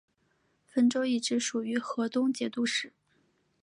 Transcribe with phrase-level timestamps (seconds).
[0.65, 2.91] 汾州一直属于河东节度使。